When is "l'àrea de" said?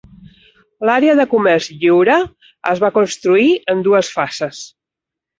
0.89-1.25